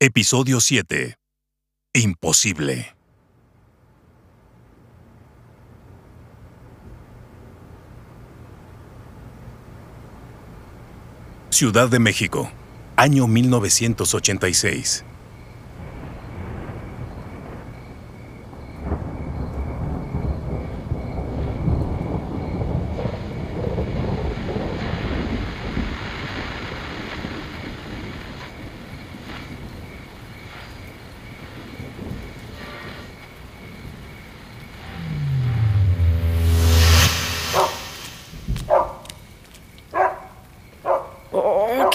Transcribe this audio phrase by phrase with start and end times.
[0.00, 1.16] Episodio 7.
[1.92, 2.94] Imposible.
[11.50, 12.48] Ciudad de México,
[12.94, 15.04] año 1986.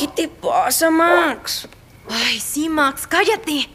[0.03, 1.65] ¿Qué te pasa, Max?
[2.09, 3.69] Ay, sí, Max, cállate.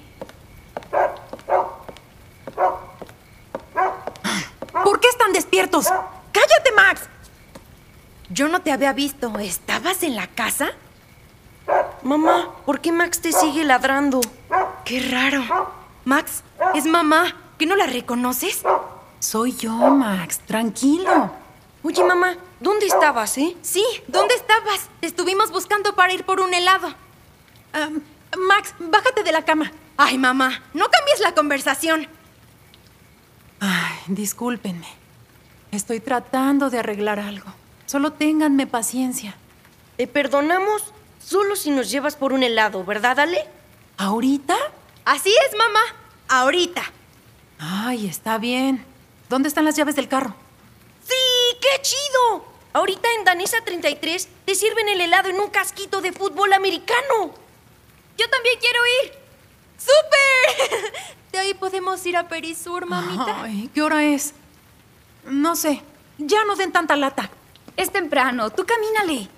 [4.85, 5.87] ¿Por qué están despiertos?
[5.87, 7.09] ¡Cállate, Max!
[8.29, 9.39] Yo no te había visto.
[9.39, 10.73] ¿Estabas en la casa?
[12.03, 14.21] Mamá, ¿por qué Max te sigue ladrando?
[14.85, 15.73] Qué raro.
[16.05, 16.43] Max,
[16.75, 17.35] es mamá.
[17.57, 18.65] ¿Que no la reconoces?
[19.19, 20.41] Soy yo, Max.
[20.41, 21.31] Tranquilo.
[21.83, 23.57] Oye, mamá, ¿dónde estabas, eh?
[23.63, 24.89] Sí, ¿dónde estabas?
[25.01, 26.95] Te estuvimos buscando para ir por un helado.
[28.37, 29.73] Max, bájate de la cama.
[29.97, 32.07] Ay, mamá, no cambies la conversación.
[33.61, 34.87] Ay, discúlpenme.
[35.73, 37.53] Estoy tratando de arreglar algo.
[37.87, 39.35] Solo ténganme paciencia.
[39.97, 43.45] Te perdonamos solo si nos llevas por un helado, ¿verdad, Ale?
[43.97, 44.57] ¿Ahorita?
[45.05, 45.81] Así es, mamá.
[46.29, 46.83] Ahorita.
[47.59, 48.85] Ay, está bien.
[49.29, 50.35] ¿Dónde están las llaves del carro?
[51.71, 52.45] ¡Qué chido!
[52.73, 57.35] Ahorita en Danesa 33 te sirven el helado en un casquito de fútbol americano.
[58.17, 59.13] Yo también quiero ir.
[59.77, 60.93] ¡Súper!
[61.33, 63.43] De ahí podemos ir a Perisur, mamita.
[63.43, 64.33] Ay, ¿qué hora es?
[65.25, 65.83] No sé.
[66.17, 67.31] Ya no den tanta lata.
[67.77, 69.29] Es temprano, tú camínale.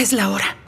[0.00, 0.59] Es la hora.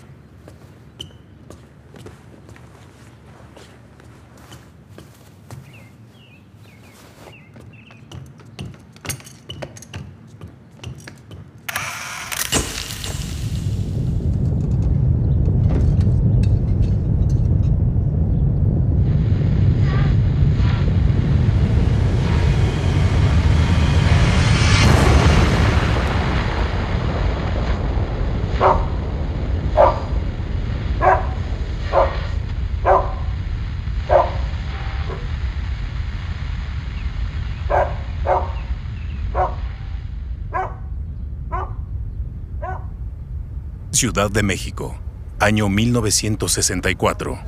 [44.03, 44.99] Ciudad de México,
[45.39, 47.39] año 1964.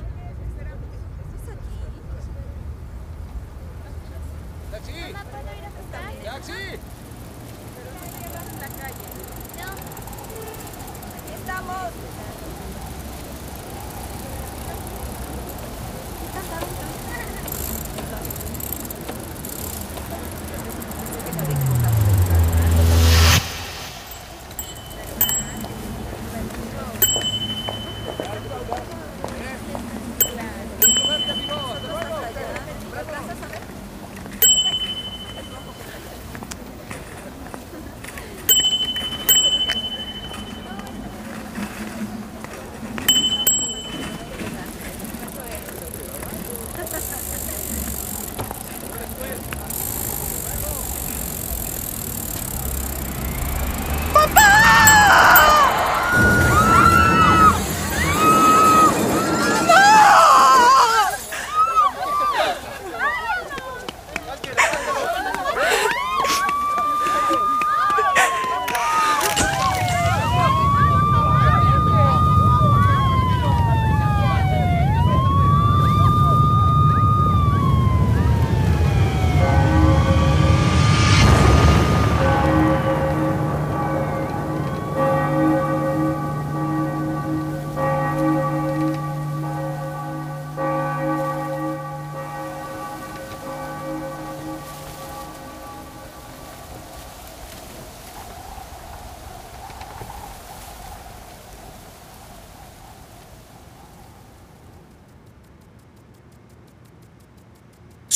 [11.35, 12.34] Estamos.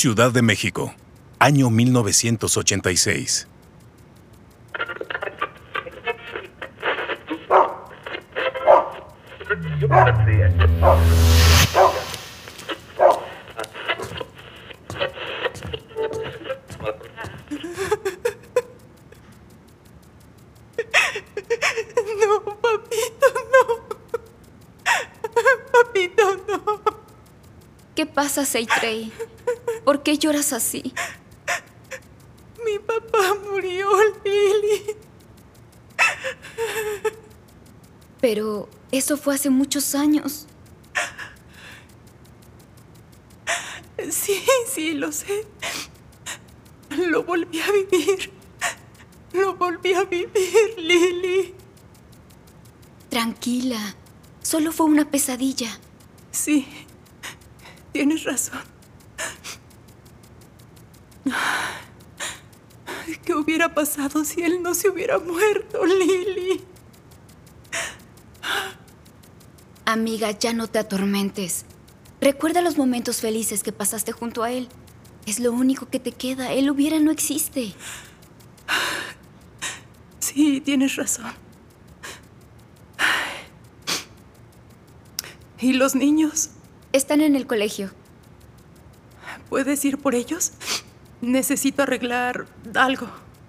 [0.00, 0.94] Ciudad de México,
[1.40, 3.48] año 1986.
[22.20, 23.62] No, papito, no.
[25.72, 26.80] Papito, no.
[27.96, 29.12] ¿Qué pasa, Seitrey?
[29.88, 30.92] ¿Por qué lloras así?
[32.62, 33.88] Mi papá murió,
[34.22, 34.96] Lily.
[38.20, 40.46] Pero eso fue hace muchos años.
[44.10, 45.46] Sí, sí, lo sé.
[46.90, 48.30] Lo volví a vivir.
[49.32, 51.54] Lo volví a vivir, Lily.
[53.08, 53.96] Tranquila.
[54.42, 55.80] Solo fue una pesadilla.
[56.30, 56.68] Sí,
[57.92, 58.77] tienes razón.
[63.38, 66.62] Hubiera pasado si él no se hubiera muerto, Lily?
[69.84, 71.64] Amiga, ya no te atormentes.
[72.20, 74.68] Recuerda los momentos felices que pasaste junto a él.
[75.26, 76.52] Es lo único que te queda.
[76.52, 77.74] Él hubiera no existe.
[80.18, 81.32] Sí, tienes razón.
[85.60, 86.50] ¿Y los niños?
[86.92, 87.90] Están en el colegio.
[89.48, 90.52] ¿Puedes ir por ellos?
[91.20, 93.08] Necesito arreglar algo.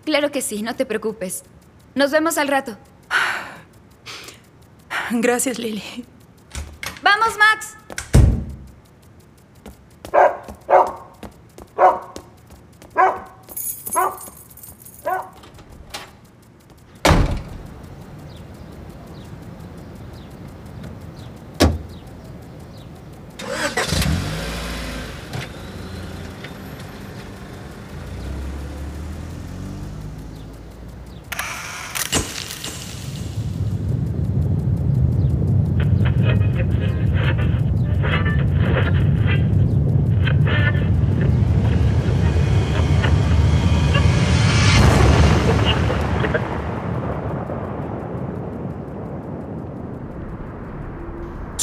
[0.10, 1.44] Claro que sí, no te preocupes.
[1.94, 2.76] Nos vemos al rato.
[5.12, 6.04] Gracias, Lily.
[7.04, 7.76] ¡Vamos, Max!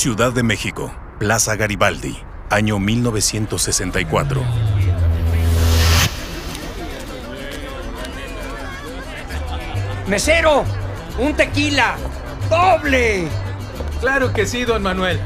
[0.06, 2.16] Ciudad de México, Plaza Garibaldi,
[2.48, 4.40] año 1964.
[10.06, 10.64] ¡Mesero!
[11.18, 11.96] ¡Un tequila!
[12.48, 13.26] ¡Doble!
[14.00, 15.18] Claro que sí, don Manuel.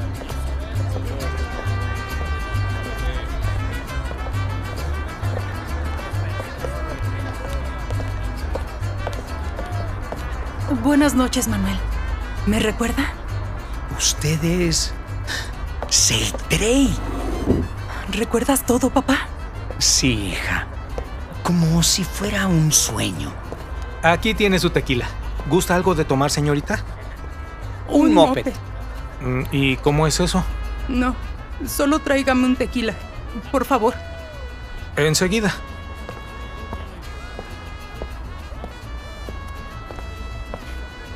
[10.82, 11.76] Buenas noches, Manuel.
[12.46, 13.19] ¿Me recuerda?
[14.00, 14.94] Usted es.
[15.90, 16.88] Seitrey.
[18.10, 19.28] ¿Recuerdas todo, papá?
[19.76, 20.66] Sí, hija.
[21.42, 23.30] Como si fuera un sueño.
[24.02, 25.04] Aquí tiene su tequila.
[25.50, 26.82] ¿Gusta algo de tomar, señorita?
[27.88, 28.54] Un, moped.
[29.20, 30.42] Mm, ¿Y cómo es eso?
[30.88, 31.14] No,
[31.66, 32.94] solo tráigame un tequila.
[33.52, 33.92] Por favor.
[34.96, 35.54] Enseguida.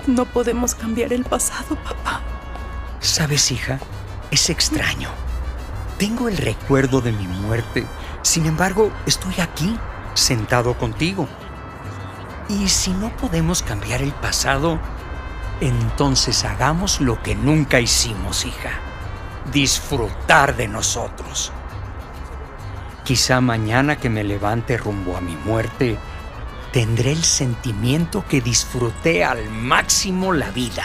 [0.07, 2.21] No podemos cambiar el pasado, papá.
[3.05, 3.81] ¿Sabes, hija?
[4.31, 5.11] Es extraño.
[5.99, 7.87] Tengo el recuerdo de mi muerte.
[8.23, 9.79] Sin embargo, estoy aquí,
[10.15, 11.29] sentado contigo.
[12.49, 14.81] Y si no podemos cambiar el pasado,
[15.61, 18.71] entonces hagamos lo que nunca hicimos, hija.
[19.53, 21.53] Disfrutar de nosotros.
[23.05, 25.99] Quizá mañana que me levante rumbo a mi muerte,
[26.73, 30.85] tendré el sentimiento que disfruté al máximo la vida.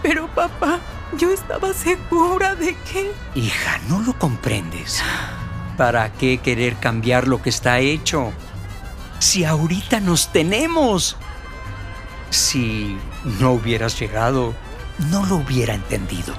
[0.00, 0.78] Pero, papá,
[1.16, 3.12] yo estaba segura de que...
[3.34, 5.02] Hija, no lo comprendes.
[5.76, 8.32] ¿Para qué querer cambiar lo que está hecho?
[9.18, 11.16] Si ahorita nos tenemos.
[12.30, 12.96] Si
[13.40, 14.54] no hubieras llegado,
[15.10, 16.34] no lo hubiera entendido.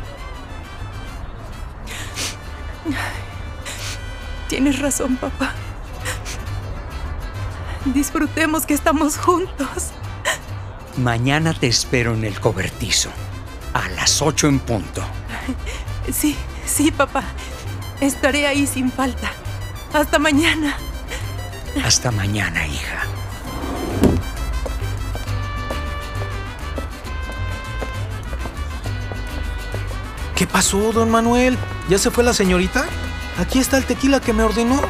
[4.47, 5.53] Tienes razón, papá.
[7.85, 9.91] Disfrutemos que estamos juntos.
[10.97, 13.09] Mañana te espero en el cobertizo.
[13.73, 15.03] A las ocho en punto.
[16.11, 16.35] Sí,
[16.65, 17.23] sí, papá.
[18.01, 19.31] Estaré ahí sin falta.
[19.93, 20.75] Hasta mañana.
[21.85, 23.03] Hasta mañana, hija.
[30.35, 31.55] ¿Qué pasó, don Manuel?
[31.87, 32.85] ¿Ya se fue la señorita?
[33.37, 34.81] Aquí está el tequila que me ordenó.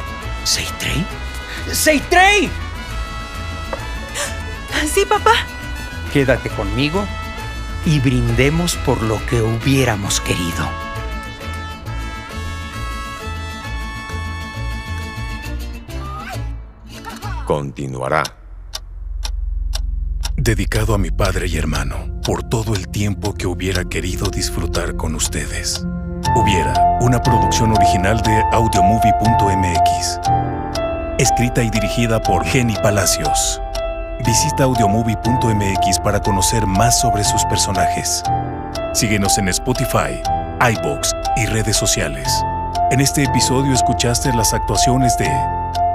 [0.45, 1.05] ¿Seitrey?
[1.73, 2.49] ¡Seitrey!
[4.91, 5.33] Sí, papá.
[6.13, 7.05] Quédate conmigo
[7.85, 10.69] y brindemos por lo que hubiéramos querido.
[17.51, 18.23] continuará.
[20.37, 25.15] Dedicado a mi padre y hermano por todo el tiempo que hubiera querido disfrutar con
[25.15, 25.85] ustedes.
[26.33, 30.19] Hubiera, una producción original de audiomovie.mx.
[31.19, 33.61] Escrita y dirigida por Jenny Palacios.
[34.19, 38.23] Visita audiomovie.mx para conocer más sobre sus personajes.
[38.93, 40.21] Síguenos en Spotify,
[40.59, 42.27] iBox y redes sociales.
[42.91, 45.29] En este episodio escuchaste las actuaciones de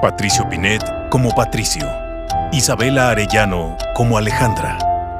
[0.03, 1.87] Patricio Pinet como Patricio,
[2.53, 4.79] Isabela Arellano como Alejandra,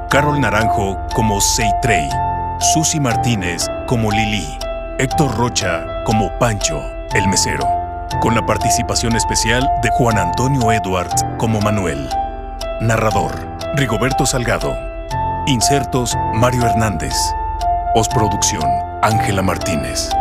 [0.09, 2.09] Carol Naranjo como Seitrey,
[2.73, 4.57] Susi Martínez como Lili,
[4.97, 7.67] Héctor Rocha como Pancho, el mesero,
[8.21, 12.09] con la participación especial de Juan Antonio Edwards como Manuel.
[12.79, 13.33] Narrador,
[13.75, 14.71] Rigoberto Salgado.
[15.47, 17.13] Insertos, Mario Hernández.
[17.95, 18.69] Postproducción,
[19.01, 20.11] Ángela Martínez.